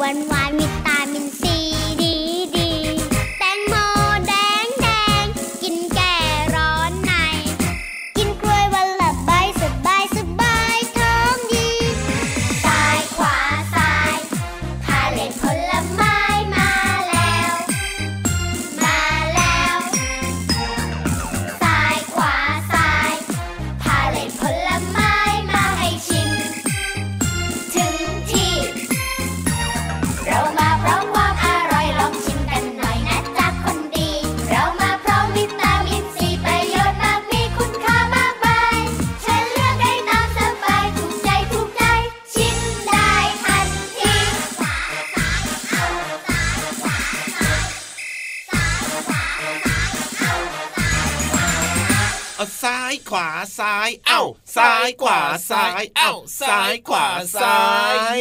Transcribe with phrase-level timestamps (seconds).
[0.00, 0.39] one, one.
[52.62, 52.92] ซ้าย
[54.06, 54.22] เอ้า
[54.56, 55.20] ซ้ายขวา
[55.50, 57.06] ซ้ายเอ้าซ้ายขวา
[57.42, 57.62] ซ้า
[58.16, 58.18] ย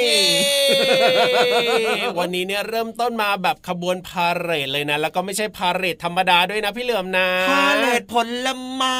[2.17, 8.15] วันนี้เนี่ยเริ่มต้นมาแบบขบวนพาเหรดเลยนะ แล้วก็ไม่ใช่พาเหรดธรรมดาด้วยนะพี่เหลือมนะพาเหรดผ
[8.45, 8.99] ลไม้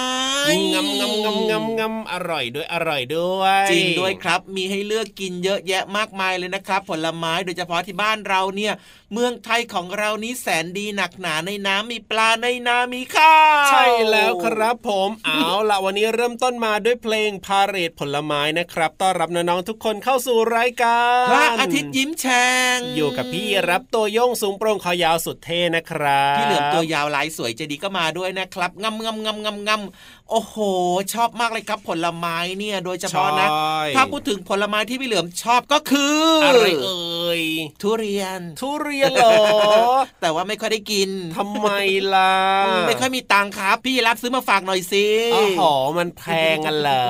[0.73, 8.73] งำงำงำงำงำอร่อยด้วยอร่อยด้วย จริงด้วยครับมีให้เลือกกินเยอะแยะมากมายเลยนะครับ ผลไม้โดยเฉพาะที่บ้านเราเนี่ย
[9.13, 13.37] เมืองไทยของเรานี้แสนดีหนักหนาในน้ำมีปลาในน้ำมีข้า
[13.67, 30.55] วใช่แล้วครับผมเอาละวันนี้เริ่มต้นมาด้วยเพลงพาเรดผลไม้นะครับต้อนรับน้องๆทุกคนเข้าสู่รายการพระอาทิตย์ยิ้มแฉ่งอยู่กับพี่รับตัวโยงสูงโปร่งคอยาวสุดเท่นะครับพี่เหลือมตัวยาวลายสวยจะดีก็มาด้วยนะครับงำงำงำงำงำ โอ้โห
[31.13, 33.47] ชอบมากเลยครับผลไม้เนี่ย โดยเฉพาะนะ
[33.95, 37.43] ถ้าพูดถึงผลไม้ที่พี่เหลือมชอบก็คือ อะไรเอ่ย
[37.81, 39.35] ทุเรียน ทุเรียนเหรอ
[40.21, 41.67] แต่ว่าไม่ค่อยได้กินทำไม
[42.13, 42.35] ล่ะ
[42.87, 45.07] ไม่ค่อยมีตังค์ครับ พี่รับซื้อมาฝากหน่อยสิ
[45.61, 46.23] อ๋อมันแพ
[46.55, 47.05] งอะเหรอ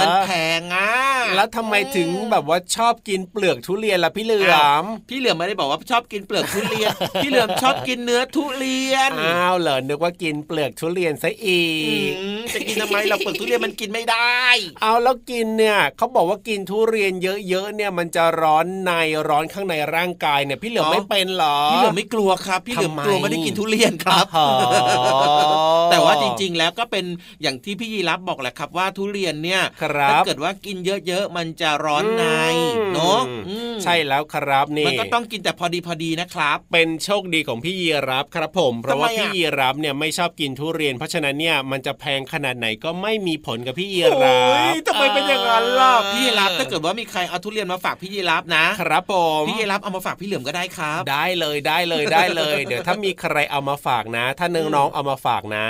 [0.00, 0.90] มันแพงอะ
[1.36, 6.90] แล้วทำไมถึงแบบว่าชอบกินเปลือกทุเรียนล่ะพี่เหลือม พี่เหลือมไม่ได้บอกว่าชอบกินเปลือกทุเรียน
[7.22, 11.64] พี่เหลือมชอบกินเนื้อทุเรียน อ้าวเหรอนึกว่ากินเปลือกทุเรียนซะอี
[12.10, 12.12] ก
[12.54, 14.40] จะกินทำไมเราเปลือกทุเรียนมันกินไม่ได้
[14.82, 17.12] เอาแล้วกินเนี่ยเขาบอกว่ากินทุเรียน
[17.48, 18.92] เยอะๆเนี่ยมันจะร้อนใน
[19.28, 24.26] ร้อนข้างในร่างกายเนี่ยพี่เหลือไม่เป็นหรอพี่เหลือไม่กลัวครับ พี่เหลือกลัวไม่ได้กินทุเรียนครับ
[25.90, 27.04] แต่ว่าจริงๆแล้วก็เป็น
[27.42, 29.62] อย่างที่พี่ยีรับบอกแหละครับว่าทุเรียนเนี่ย
[30.10, 30.76] ถ้าเกิดว่ากิน
[31.06, 32.24] เยอะๆมันจะร้อนใน
[32.94, 33.20] เนาะ
[33.82, 44.40] ใช่แล้วครับนี่มันก็ต้องกินแต่พอดีพอดีนะครับ เป็นโชคดีของพี่ยีรับครับผม เพราะว่าพี่ยีรับเนี่ยไม่ชอบกินทุเรียน เพราะฉะนั้นเนี่ยมันจะแพงขนาดไหนก็ไม่มีผลกับพี่ยีรั
[44.72, 55.66] บทำไมเป็นอย่างนั้นล่ะพี่ยีรับถ้าเกิดว่ามีใครเอาทุเรียนมาฝากพี่ยีรับนะ ครับผมพี่ยีรับเอามาฝากพี่เหลือมก็ได้ครับ ได้เลยได้เลยได้เลย เดี๋ยวถ้ามีใครเอามาฝากนะ ถ้าเนื้อน้องเอามาฝากนะ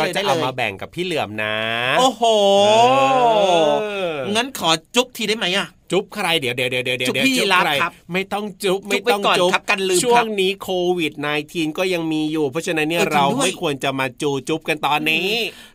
[0.00, 1.56] ก็จะเอามาแบ่งกับพี่เหลือมนะ
[1.98, 2.22] โอ้โห
[4.36, 10.68] งั้นขอจุ๊บทีได้ไหมอะ จุ๊บใครเดี๋ยวเดี๋ยวเดี๋ยวเดี๋ยวจุ๊บพี่รับครับไม่ต้องจุ๊บไม่ต้องจุ๊บกันลืมช่วงนี้โค
[10.98, 11.12] วิด
[11.46, 15.30] -19 ก็ยังมีอยู่ เพราะฉะนั้นเนี่ยเราไม่ควรจะมาจูจุ๊บกันตอนนี้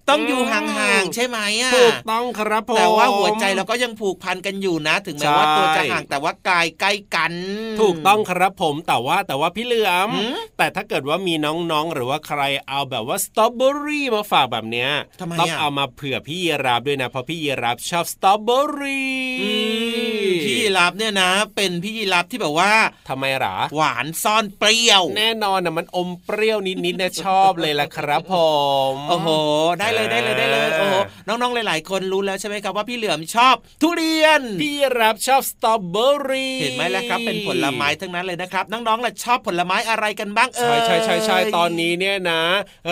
[0.09, 7.33] ต้องอยู่ห่างๆใช่ไหมอะถูกต้องครับผมแต่ว่าหัวใจเราก็ยังผูกพันกันอยู่นะ ถึงแม้ว่าตัวจะห่างแต่ว่ากายใกล้กัน
[7.81, 10.09] ถูกต้องครับผมแต่ว่าแต่ว่าพี่เหลือม
[10.57, 14.89] แต่ถ้าเกิดว่ามีน้องๆหรือว่าใครเอาแบบว่าสตรอเบอรี่มาฝากแบบเนี้ย
[15.39, 20.02] ต้องเอามาเผื่อพี่ยีราบด้วยนะเพราะพี่ยีราบชอบสตรอเบอรี่
[20.43, 22.71] พี่ยีรับเนี่ยนะ เป็นพี่ยีรับที่แบบว่า
[23.09, 28.35] ทำไมหรอหวานซ่อนเปรี้ยว แน่นอนนะมันอมเปรี้ยวนิดๆนะชอบเลยล่ะครับผ
[28.91, 29.29] มโอ้โห
[29.79, 30.95] ได้เลยได้เลยได้เลยโอ้โห
[31.27, 42.41] น้องๆหลาย ๆ คนรู้แล้วใช่ไหมครับว่าพี่เหลือมชอบ ทุเรียน พี่ยีรับชอบสตรอเบอรี่เห็นไหมล่ะครับ เป็นผลไม้ทั้งนั้นเลยนะครับน้องๆล่ะชอบผลไม้อะไรกันบ้างเออใช่ใช่ใช่ตอนนี้เนี่ยนะ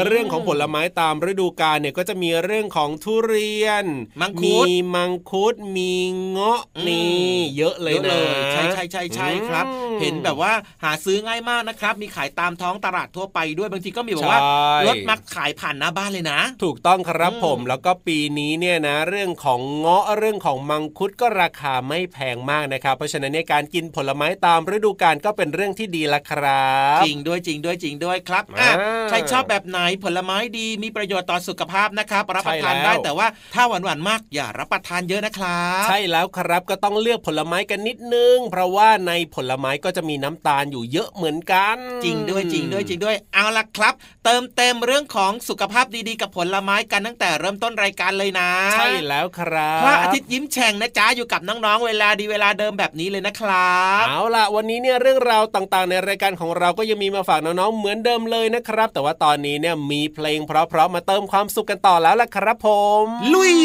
[0.05, 3.85] เรื่องของผลไม้ตามฤดูกาลเนี่ยก็จะมีเรื่องของทุเรียน
[4.21, 5.91] มังคุดมีมังคุดมี
[6.29, 6.61] เงาะ
[7.01, 8.17] นี่เยอะเลยนะ
[8.53, 9.65] ใช่ใช่ใช่ใช่ครับ
[10.01, 10.51] เห็นแบบว่า
[10.83, 14.41] หาซื้อง่ายมากนะครับ มีขายตามท้องตลาดทั่วไปด้วยบางทีก็มีบอกว่า
[14.87, 28.71] รถมักขายผ่านหน้าบ้านเลยนะ ถูกต้องครับผมแล้วก็ปีนี้เนี่ยนะ เรื่องของเงาะเรื่องของมังคุดก็ราคาไม่แพงมากนะครับ เพราะฉะนั้นในการกินผลไม้ตามฤดูกาลก็เป็นเรื่องที่ดีละครับจริงด้วยจริงด้วยจริงด้วยครับอะ
[29.09, 43.93] ใครชอบแบบไหนผลไม้ดีมีประโยชน์ต่อสุขภาพนะครับรับประทานได้แต่ว่าถ้าหวานหวานมากอย่ารับประทานเยอะนะครับ ใช่แล้วครับก็ต้องเลือกผลไม้กันนิดนึง เพราะว่าในผลไม้ก็จะมีน้ำตาลอยู่เยอะเหมือนกัน จริงด้วยจริงด้วยจริงด้วยเอาละครับ
[44.25, 62.67] เติมเต็มเรื่องของสุขภาพดีๆ กับผลไม้กันตั้งแต่เริ่มต้นรายการเลยนะ ใช่แล้วครับพระอาทิตย์ยิ้มแฉ่งนะจ๊ะอยู่กับน้องๆเวลาดีเวลาเดิมแบบนี้เลยนะครับเอาล่ะวันนี้เนี่ยเรื่องราวต่างๆ ในรายการของเราก็ยังมีมาฝากน้องๆเหมือนเดิมเลยนะครับ แต่ว่าตอนนี้เนี่ยมีเพลงเพราะๆมาเติมความสุขกันต่อแล้วล่ะครับผ
[63.03, 63.55] ม ลุย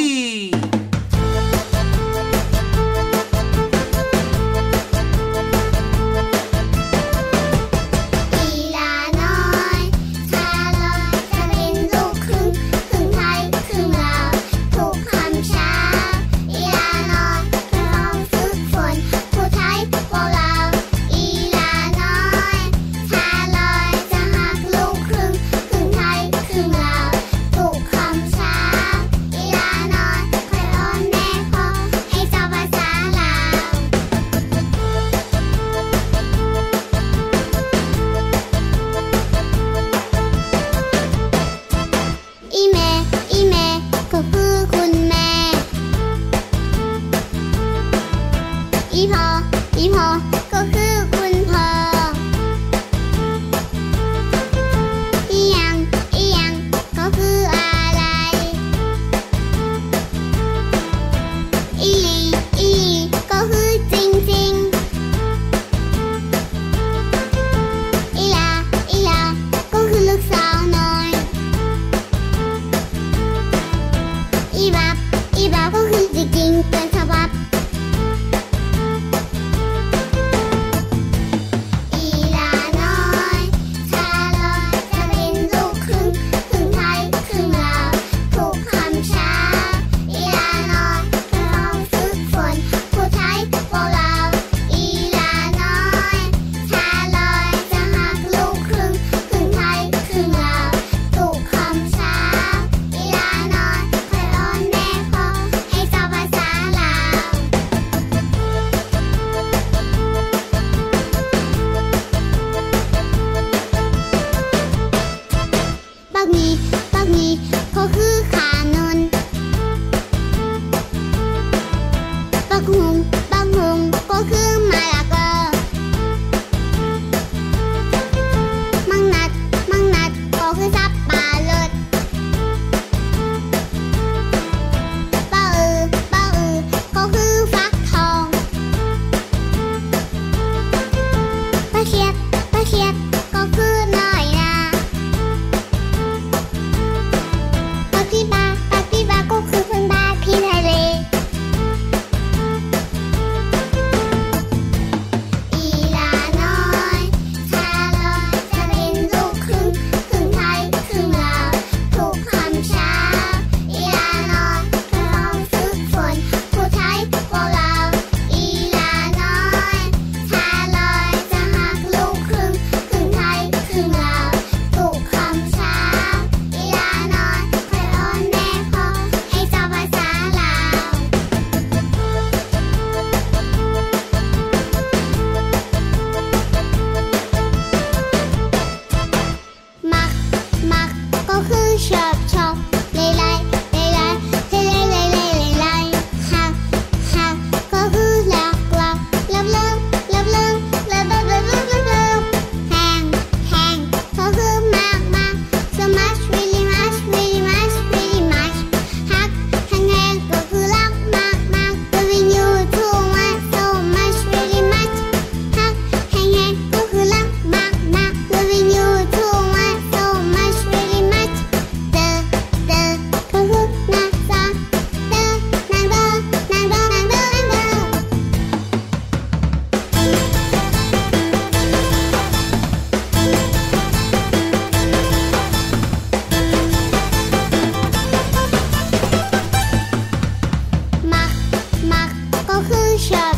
[242.97, 243.36] Lucia.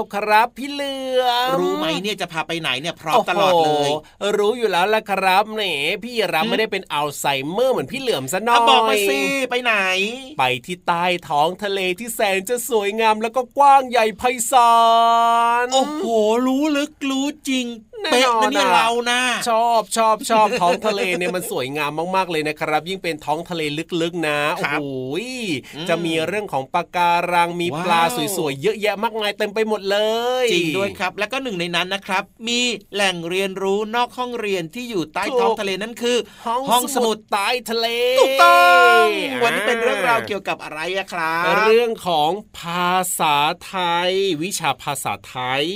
[0.00, 3.90] แล้วครับ พี่เหลือมรู้ไหมเนี่ยจะพาไปไหนเนี่ยพร้อมตลอดเลย
[4.38, 9.74] รู้อยู่แล้วละครับเนี่ยพี่ยีรับไม่ได้เป็นอัลไซเมอร์เหมือนพี่เหลือมซะหน่อยบอกมาสิไปไหน
[10.38, 14.74] ไปที่ใต้ท้องทะเลที่แสนจะสวยงามแล้วก็กว้างใหญ่ไพศา
[15.64, 16.04] ลโอ้โห
[16.46, 17.66] รู้ลึกรู้จริง
[18.12, 23.62] เป๊ะนะเนี่ยเรานะชอบชอบชอบท้องทะเลเนี่ยมันสวยงามมากๆเลยนะครับ ยิ่งเป็นท้องทะเล
[24.02, 24.84] ลึกๆนะโอ้โห
[25.88, 28.02] จะมีเรื่องของปะการังมีปลา
[28.36, 29.98] สวยๆเยอะแยะมากมายเต็มไปหมดเล
[30.44, 32.60] ยจริงด้วยครับ แล้วก็หนึ่งในนั้นนะครับ มี
[32.94, 36.16] แหล่งเรียนรู้นอกห้องเรียนที่อยู่ใต้ท้องทะเลนั่นคือ
[36.70, 37.86] ห้องสมุดใต้ทะเล
[38.20, 38.64] ถูกต้อ
[39.02, 39.04] ง
[39.42, 42.30] วันนี้เป็นเรื่องราวเกี่ยวกับอะไรอะครับเรื่องของ
[42.60, 43.76] ภาษาไท
[44.08, 45.66] ย วิชาภาษาไทย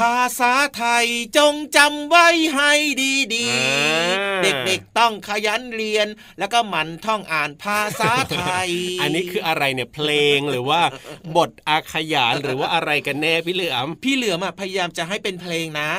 [0.00, 1.06] ภาษาไทย
[1.36, 2.72] จงจำไว้ให้
[3.34, 6.06] ดีๆ เด็กๆต้องขยันเรียน
[6.38, 8.70] แล้วก็หมั่นท่องอ่านภาษาไทย
[9.00, 10.80] อันนี้คืออะไรเนี่ยเพลงหรือว่า
[11.36, 15.90] บทอาขยานหรือว่าอะไรกันแน่พี่เหลือมพี่เหลือมพยายามจะให้เป็นเพลงนะ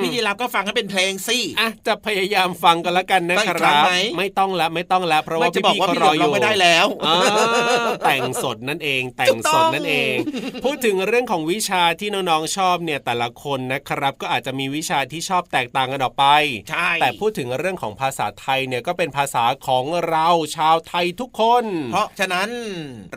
[0.00, 3.84] พี่ยีรับก็ฟังให้เป็นเพลงสิอะจะพยายามฟังกันละกันนะครับ
[4.18, 6.86] ไม่ต้องละไม่ต้องละเพราะว่าพี่พี่เขารออยู่ไม่ได้แล้ว
[8.06, 10.14] แต่งสดนั่นเอง แต่งสดนั่นเอง
[10.64, 16.26] พูดถึงเรื่องของวิชาที่น้องๆชอบเนี่ยแต่ละคนนะครับ ก็อาจจะมีวิชาที่ชอบแตกต่างกันออกไป
[16.70, 22.50] ใช่ แต่พูดถึงเรื่องของภาษาไทยเนี่ยก็เป็นภาษาของเราชาวไทยทุกคน เพราะฉะนั้น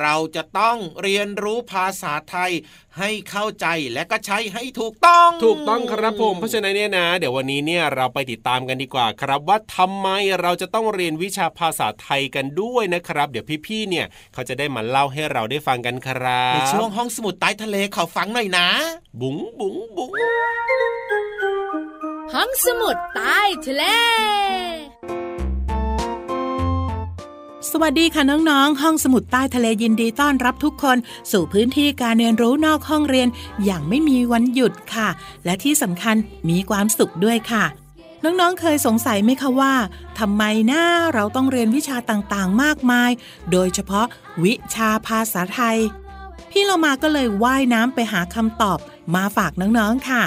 [0.02, 2.52] เราจะต้องเรียนรู้ภาษาไทย
[3.00, 10.08] ให้เข้าใจและก็ใช้ให้ถูกต้อง ถูกต้องครับผม เพราะฉะนั้นเนี่ยนะ เดี๋ยววันนี้เนี่ยเราไปติดตามกันดีกว่าครับว่าทำไม
[10.42, 18.68] เราจะต้องเรียนวิชาภาษาไทยกันด้วยนะครับ เดี๋ยวพี่ๆเนี่ยเขาจะได้มาเล่าให้เราได้ฟังกันครับในช่วงห้องสมุดใต้ทะเลเขาฟังหน่อยนะ
[19.22, 20.12] บุ๋งบุ๋งบุ๋ง
[22.34, 23.84] ห้องสมุดใต้ทะเล
[27.72, 30.98] สวัสดีค่ะน้องๆ ห้องสมุดใต้ทะเลยินดีต้อนรับทุกคน
[31.32, 33.28] สู่พื้นที่การเรียนรู้นอกห้องเรียน
[33.66, 35.10] อย่างไม่มีวันหยุดค่ะ
[35.46, 36.16] และที่สำคัญ
[36.50, 37.66] มีความสุขด้วยค่ะ
[38.24, 39.74] น้องๆ เคยสงสัยไหมคะว่า
[40.20, 43.12] ทำไมหน้าเราต้องเรียนวิชาต่างๆ มากมาย
[43.52, 44.06] โดยเฉพาะ
[44.44, 45.78] วิชาภาษาไทย
[46.50, 48.80] พี่เรามาก็เลยว่ายน้ำไปหาคำตอบ
[49.16, 50.24] มาฝากน้องๆ ค่ะ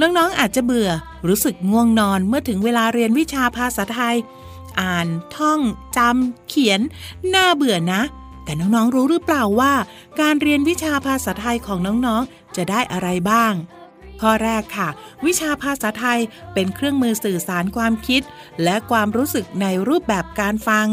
[0.00, 0.90] น้องๆ อาจจะเบื่อ
[1.28, 4.16] รู้สึกง่วงนอนเมื่อถึงเวลาเรียนวิชาภาษาไทย
[4.80, 5.60] อ่าน ท่อง
[5.96, 6.80] จำเขียน
[7.34, 8.02] น่าเบื่อนะ
[8.44, 9.74] แต่น้องๆรู้หรือเปล่าว่า
[10.20, 13.52] การเรียนวิชาภาษาไทยของน้องๆ จะได้อะไรบ้าง
[14.20, 14.88] ข้อแรกค่ะ
[15.26, 16.18] วิชาภาษาไทย
[16.54, 18.22] เป็นเครื่องมือสื่อสารความคิด
[18.64, 20.86] และความรู้สึกในรูปแบบการฟัง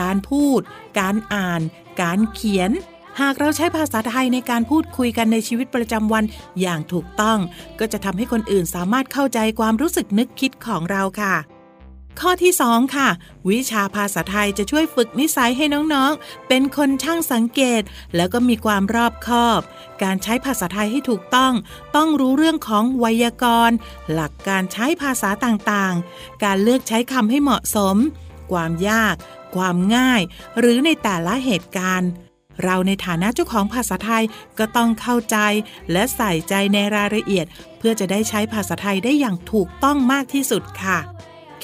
[0.00, 0.60] การพูด
[1.00, 1.60] การอ่าน
[2.02, 2.70] การเขียน
[3.20, 6.24] หากเราใช้ภาษาไทยในการพูดคุยกันในชีวิตประจำวัน
[6.60, 7.38] อย่างถูกต้อง
[7.78, 11.34] ก็จะทำให้คนอื่นสามารถเข้าใจความรู้สึกนึกคิดของเราค่ะ
[12.20, 13.08] ข้อที่ 2 ค่ะ
[13.50, 17.82] วิชาภาษาไทยจะช่วยฝึกนิสัยให้น้องๆ เป็นคนช่างสังเกต
[18.16, 19.60] แล้วก็มีความรอบคอบ
[20.02, 21.52] การใช้ภาษาไทยให้ถูกต้อง
[21.96, 23.76] ต้องรู้เรื่องของไวยากรณ์
[24.12, 27.96] หลักการใช้ภาษาต่างๆ การเลือกใช้คำให้เหมาะสม
[28.52, 29.14] ความยาก
[29.56, 30.20] ความง่าย
[30.58, 32.10] หรือในแต่ละเหตุการณ์
[32.62, 34.24] เราในฐานะเจ้าของภาษาไทย
[34.58, 35.36] ก็ต้องเข้าใจ
[35.92, 37.46] และใส่ใจในรายละเอียด
[37.78, 40.98] เพื่อจะได้ใช้ภาษาไทยได้อย่างถูกต้องมากที่สุดค่ะ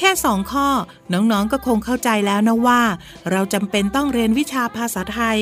[0.02, 0.68] แค่สองข้อ
[1.12, 2.82] น้องๆก็คงเข้าใจแล้วนะว่า
[3.30, 5.38] เราจำเป็นต้องเรียนวิชาภาษาไทย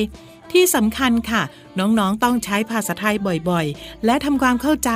[0.51, 1.41] ที่สำคัญค่ะ
[1.79, 3.15] น้องๆต้องใช้ภาษาไทย
[3.49, 4.91] บ่อยๆ และทำความเข้าใจ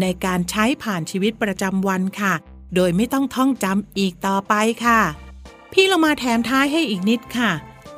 [0.00, 2.34] ในการใช้ผ่านชีวิตประจำวันค่ะ
[2.74, 5.00] โดยไม่ต้องท่องจำอีกต่อไปค่ะ
[5.72, 7.50] พี่เรามาแถมท้ายให้อีกนิดค่ะ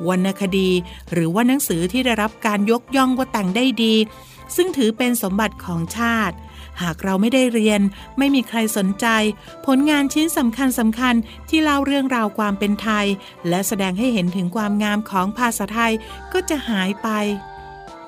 [0.08, 0.70] วรรณคดี
[1.12, 3.94] หรือว่าหนังสือที่ได้รับการยกย่องว่าแต่งได้ดี
[4.56, 6.36] ซึ่งถือเป็นสมบัติของชาติ
[6.82, 7.80] หากเราไม่ได้เรียน
[8.18, 9.06] ไม่มีใครสนใจ
[9.66, 11.14] ผลงานชิ้นสำคัญสำคัญ
[11.48, 13.06] ที่เล่าเรื่องราวความเป็นไทย
[13.48, 15.92] และแสดงให้เห็นถึงความงามของภาษาไทย
[16.32, 17.08] ก็จะหายไป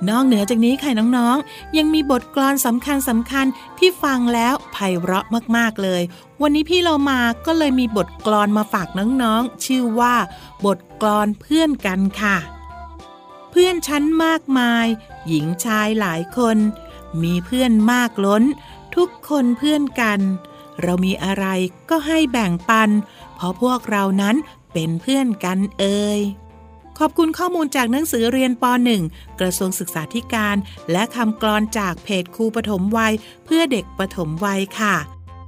[0.08, 3.46] นอกเหนือจากนี้ค่ะน้องๆ ยังมีบทกลอนสำคัญสำคัญ
[3.78, 6.02] ที่ฟังแล้วไพเราะมากๆเลย
[6.42, 8.88] วันนี้พี่เรามาก็เลยมีบทกลอนมาฝาก
[9.22, 10.14] น้องๆ ชื่อว่า
[10.66, 12.36] บทกลอนเพื่อนกันค่ะ
[13.50, 14.86] เพื่อนชั้นมากมาย
[15.28, 16.56] หญิงชายหลายคน
[17.22, 18.44] มีเพื่อนมากล้น
[18.96, 20.20] ทุกคนเพื่อนกัน
[20.82, 21.46] เรามีอะไร
[21.90, 22.90] ก็ให้แบ่งปัน
[23.34, 24.36] เพราะพวกเรานั้น
[24.72, 26.20] เป็นเพื่อนกันเอ่ย
[26.98, 28.64] ขอบคุณข้อมูลจากหนังสือเรียนป
[29.02, 30.56] .1 กระทรวงศึกษาธิการ
[30.92, 33.12] และคำกรอนจากเพจครูปฐมวัย
[33.44, 34.96] เพื่อเด็กปฐมวัยค่ะ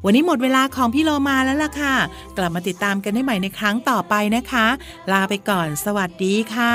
[0.05, 1.95] วันนี้หมดเวลาของพี่โลมาแล้วล่ะค่ะ
[2.37, 4.67] กลับมาติดตามกันได้ใหม่ในครั้งต่อไปนะคะ
[5.13, 6.75] ลาไปก่อน สวัสดีค่ะ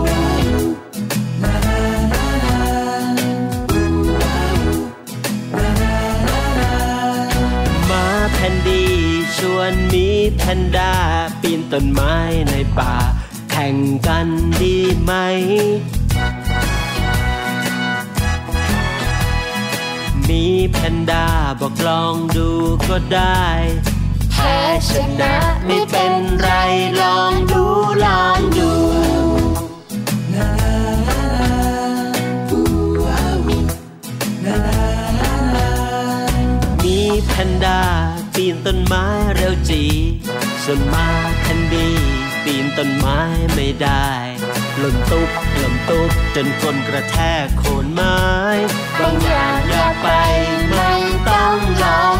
[9.55, 10.93] วนมีแพนด้า
[11.41, 12.15] ปีนต้นไม้
[12.49, 12.93] ในป่า
[13.51, 13.75] แข่ง
[14.07, 14.27] กัน
[14.61, 15.11] ดีไหม
[20.29, 21.25] มีแพนด้า
[21.59, 22.49] บอกลองดู
[22.89, 23.45] ก็ได้
[24.31, 24.57] แพ้
[24.89, 26.49] ชนะไม่เป็นไร
[27.01, 27.63] ลองดู
[28.05, 28.71] ลองดู
[38.53, 39.83] นต้นไม้เร็วจี
[40.63, 41.07] ส่วนมา
[41.45, 41.89] ทันดี
[42.43, 43.19] ปีนต้นไม้
[43.55, 44.09] ไม่ได้
[44.79, 48.19] หล่นตุ๊บหล่นตุ๊บจนคนกระแทกโคนไม้
[48.99, 50.07] บางอย่างอยากไป
[50.69, 50.91] ไม่
[51.29, 52.10] ต้องลอ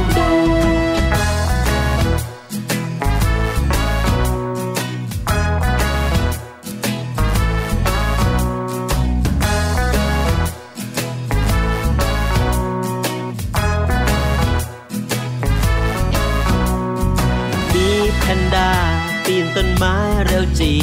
[20.62, 20.76] จี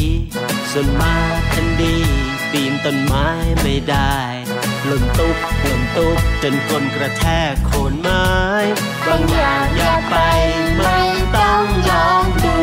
[0.72, 1.14] ส่วนมา
[1.50, 1.96] แคนดี
[2.52, 3.28] ปีนต้นไม้
[3.62, 4.16] ไม่ได้
[4.86, 8.28] หล่นตุ๊บหล่นตุ๊บจนคนกระแทกโคนไม้
[9.06, 10.16] บางอย่างอย่าไป
[10.76, 10.98] ไม่
[11.36, 12.56] ต้องลอนดู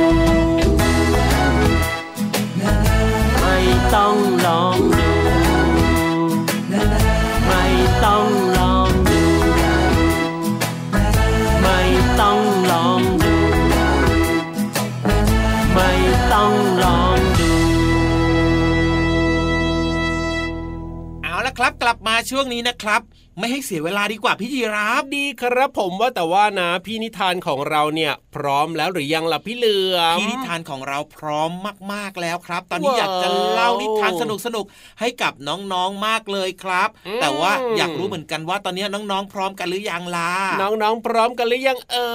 [22.30, 23.02] ช่วงนี้นะครับ
[23.40, 31.52] ไม่ให้เสียเวลาดีกว่าพี่ยีราฟดีครับผมว่าแต่ว่านะพี่นิทานของเราเนี่ย พร้อมแล้วหรือยังล่ะพี่เหลือมพี่นิทานของเราพร้อม
[31.94, 42.10] มากๆแล้วครับ ตอนนี้ว้าวอยากจะเล่านิทานสนุกๆให้กับน้องๆมากเลยครับอืมแต่ว่าอยากรู้เหมือนกันว่าตอนนี้น้องๆ พร้อมกันหรือยังล่ะน้องๆ พร้อมกันหรือยังเอ่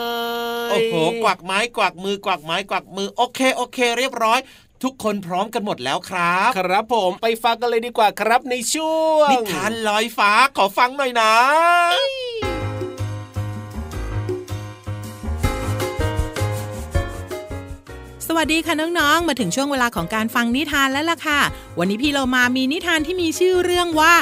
[0.69, 4.41] ยโอ้โหกวักไม้กวักมือกวักไม้กวักมือโอเคโอเค เรียบร้อย
[4.85, 11.33] ทุกคนพร้อมกันหมดแล้วครับ ครับผมไปฟังกันเลยดีกว่าครับในช่วงนิทานลอยฟ้าขอฟังหน่อยนะ
[18.27, 21.41] สวัสดีค่ะน้องๆ มาถึงช่วงเวลาของการฟังนิทานแล้วล่ะค่ะ
[21.79, 24.15] วันนี้พี่เรามามีนิทานที่มีชื่อเรื่องว่า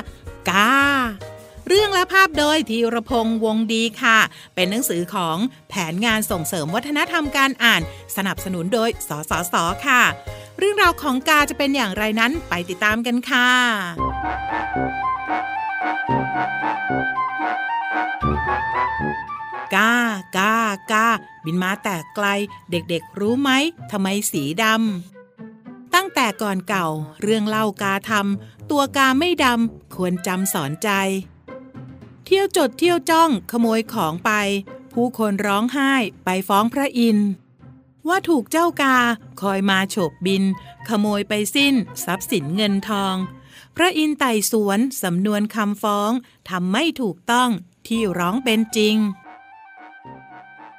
[0.51, 0.73] กา
[1.69, 4.19] เรื่องและภาพโดยธีรพงษ์วงดีค่ะ
[4.55, 5.37] เป็นหนังสือของ
[5.69, 7.83] แผนงานส่งเสริมวัฒนธรรมการอ่าน
[8.17, 9.55] สนับสนุนโดยสสส
[9.87, 10.03] ค่ะ
[10.59, 13.49] เรื่องราวของกาจะเป็นอย่างไรนั้นไปติดตามกันค่ะ
[19.75, 19.95] กา
[20.37, 20.55] กา
[20.93, 21.09] กา
[21.45, 22.27] บินมาแต่ไกล
[22.71, 23.51] เด็กๆรู้ไหม
[23.91, 26.87] ทำไมสีดำตั้งแต่ก่อนเก่า
[27.23, 30.91] เรื่องเล่ากาทำตัวกาไม่ดำควรจำสอนใจ
[32.25, 34.31] เที่ยวจดเที่ยวจ้องขโมยของไป
[34.93, 35.93] ผู้คนร้องไห้
[36.25, 37.31] ไปฟ้องพระอินทร์
[38.09, 38.97] ว่าถูกเจ้ากา
[39.41, 40.45] คอยมาโฉบบิน
[40.89, 43.15] ขโมยไปสิ้น ทรัพย์สินเงินทอง
[43.77, 46.11] พระอินไต่สวนสำนวนคำฟ้อง
[46.49, 47.51] ทำไม่ถูกต้อง
[47.87, 48.97] ที่ร้องเป็นจริง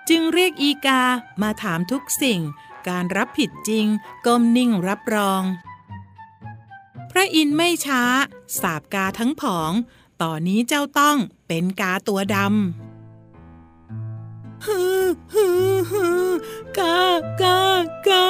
[0.10, 1.02] จึงเรียกอีกา
[1.42, 2.42] มาถามทุกสิ่ง
[2.88, 3.86] การรับผิดจริง
[4.26, 5.44] ก้มนิ่งรับรอง
[7.12, 8.04] พระอินไม่ช้า
[8.62, 9.72] สาบกาทั้งผอง
[10.22, 12.89] ต่อนนี้เจ้าต้องเป็นกาตัวดำ
[14.66, 16.28] ฮือฮือฮือ
[16.78, 16.98] กา
[17.42, 17.60] กา
[18.08, 18.30] กา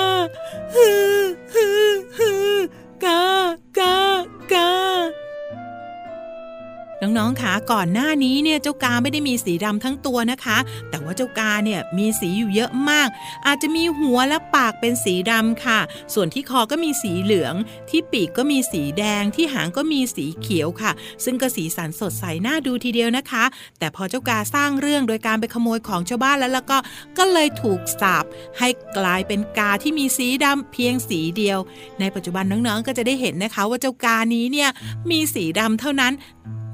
[7.01, 10.57] น้องๆคะก่อนหน้านี้เนี่ยเจ้ากาไม่ได้มีสีดำทั้งตัวนะคะ
[10.89, 13.07] แต่ว่าเจ้ากาเนี่ยมีสีอยู่เยอะมาก
[13.45, 15.79] อาจจะมีหัวและปากเป็นสีดำค่ะ
[16.13, 17.55] ส่วนที่คอก็มีสีเหลือง
[17.89, 20.91] ที่ปีกก็มีสีแดง ที่หางก็มีสีเขียวค่ะ
[21.23, 23.43] ซึ่งก็สีสันสดใสน่าดูทีเดียวนะคะ
[23.79, 26.77] แต่พอเจ้ากาสร้างเรื่องโดยการไปขโมยของชาวบ้านแล้วแล้วก็
[27.17, 28.25] ก็เลยถูกสาป
[28.59, 31.59] ให้กลายเป็นกาที่มีสีดำเพียงสีเดียว
[31.99, 34.69] ในปัจจุบันน้องๆก็จะได้เห็นนะคะ ว่าเจ้ากานี้เนี่ย
[35.11, 36.13] มีสีดำเท่านั้น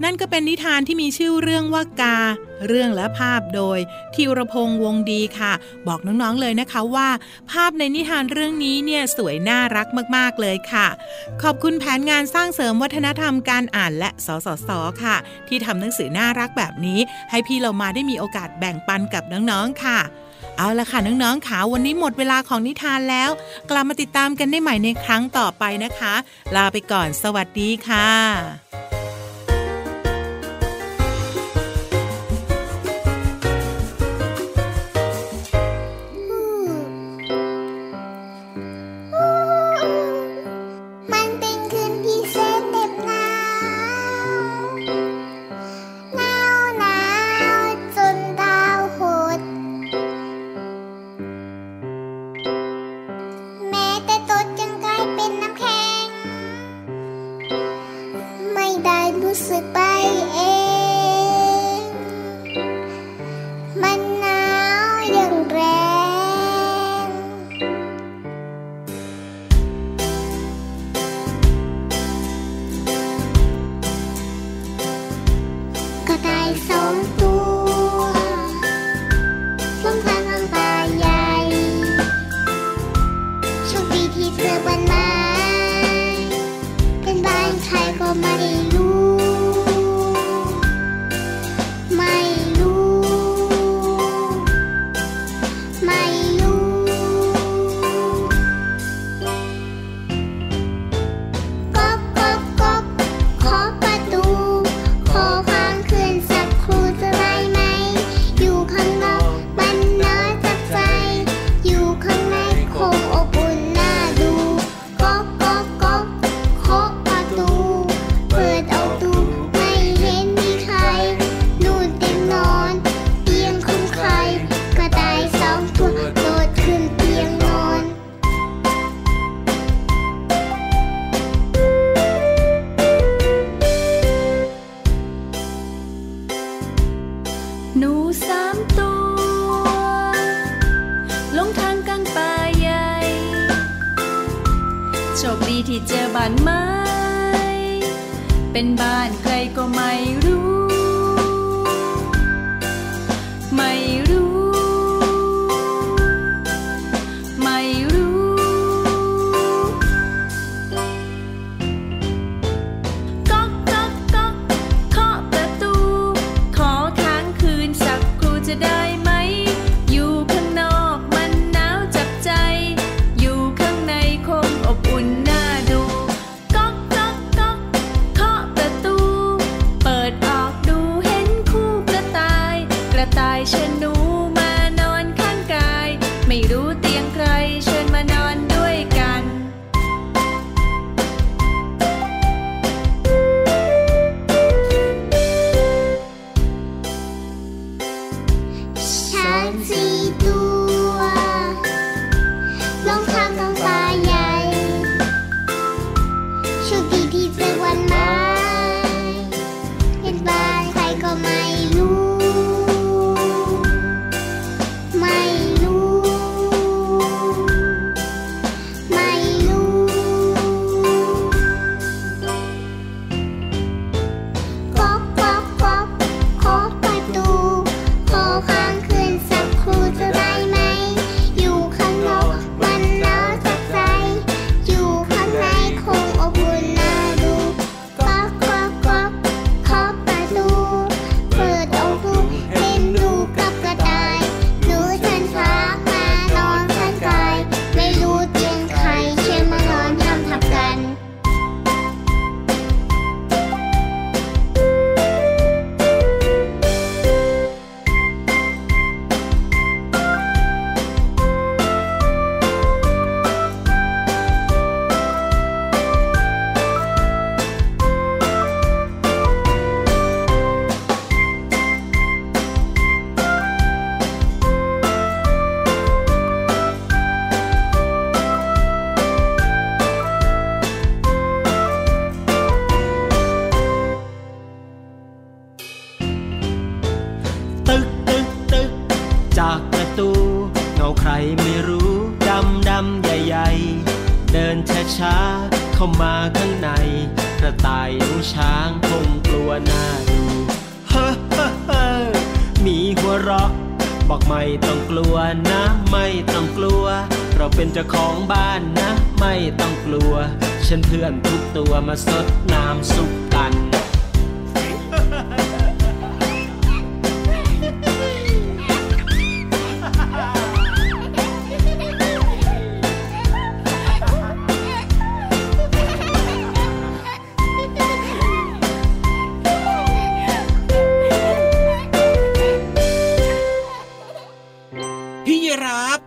[0.03, 2.17] นั่นก็เป็นนิทานที่มีชื่อเรื่องว่ากา
[2.67, 3.79] เรื่องและภาพโดย
[4.15, 5.53] ทิวรพงษ์วงดีค่ะ
[5.87, 7.09] บอกน้องๆเลยนะคะว่า
[7.51, 10.87] ภาพในนิทานเรื่องนี้เนี่ยสวยน่ารักมากๆเลยค่ะ
[11.41, 14.69] ขอบคุณแผนงานสร้างเสริมวัฒนธรรมการอ่านและสสส
[15.03, 15.15] ค่ะ
[15.47, 19.99] ที่ทำหนังสือน่ารักแบบนี้ ให้พี่เรามาได้มีโอกาสแบ่งปันกับน้องๆค่ะ
[20.57, 23.29] เอาละค่ะน้องๆค่ะวันนี้หมดเวลาของนิทานแล้ว
[23.69, 26.13] กลับมาติดตามกันได้ใหม่ในครั้งต่อไปนะคะ
[26.55, 29.04] ลาไปก่อนสวัสดีค่ะ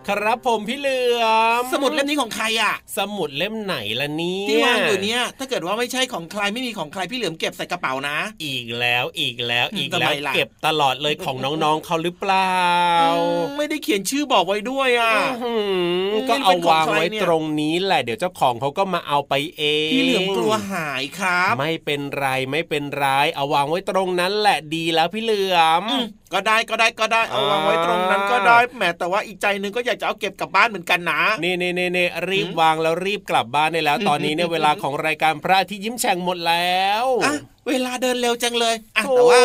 [0.09, 1.23] ครับผมพี่เหลือ
[1.59, 12.59] มสมุดเล่มนี้ของใครอะสมุดเล่มไหนล่ะนี่ที่วางอยู่เนี่ยถ้าเกิดว่าไม่ใช่ของใครไม่มีของใครพี่เหลือมเก็บใส่กระเป๋านะ อีกแล้วอีกแล้วอีกแล้วเก็บตลอดเลยของน้องๆเขาหรือเปล่า
[13.57, 15.13] ไม่ได้เขียนชื่อบอกไว้ด้วยอะ
[16.29, 25.83] ก็เอาวางไว้ตรงนี้แหละเดี๋ยวเจ้าของเขาก็มาเอาไปเองพี่เหลือมกลัวหายครับ ไม่เป็นไรไม่เป็นไรเอาวางไว้ตรงนั้นแหละดีแล้วพี่เหลือม
[26.33, 37.05] ก็ได้ก็ได้ก็ได้เอาวางไว้ตรงนั้นก็ได้แหมแต่ว่าอีกใจนึงก็อยากจะเอาเก็บกลับบ้านเหมือนกันนะนี่นี่นี่นี่รีบวางแล้วรีบกลับบ้านได้แล้ว ตอนนี้เนี่ยเวลาของรายการพระที่ยิ้มแฉ่งหมดแล้ว
[37.69, 39.41] เวลาเดินเร็วจังเลยอะแต่ว่า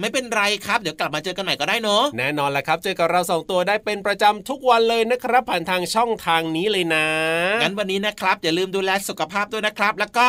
[0.00, 7.06] ไม่เป็นไรครับ เดี๋ยวกลับมาเจอกันใหม่ก็ได้เนาะแน่นอนแหละครับ เจอกับเราสองตัวได้เป็นประจำทุกวันเลยนะครับ ผ่านทางช่องทางนี้เลยนะ
[7.62, 10.28] งั้นวันนี้นะครับอย่าลืมดูแลสุขภาพด้วยนะครับ แล้วก็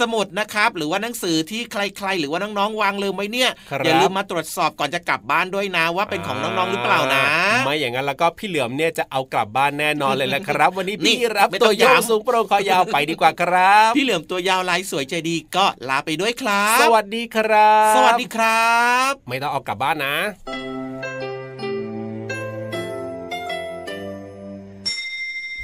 [0.00, 3.50] สมุดนะครับหรือว่าหนังสือที่ใคร ๆ หรือว่าน้องๆวางลืมไว้เนี่ย
[3.84, 7.24] อย่าลืมมาตรวจสอบก่อนจะกลับบ้านด้วยนะว่าเป็นของน้องๆหรือเปล่านะ
[7.64, 18.70] ไม่อย่างนั้นแล้วก็พี่เหลือมเนี่ยจะเอากลับบ้านแน่นอนเลยแหละครับ วันนี้พี่รับตัวยาวสูงโปร่งคอยาวไปดีกว่าครับ พี่เหลือมตัวยาวลายสวยใจดีก็ลาไปด้วยครับสวัสดีครับ สวัสดีครั
[19.10, 20.16] บ ไม่ต้องเอากลับบ้านนะ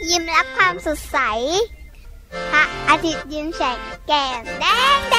[0.09, 1.19] ยิ้มรับความสดใส
[2.53, 4.65] พระอาทิตย์ยิ้มแฉกแก้มแด
[4.97, 5.17] งแด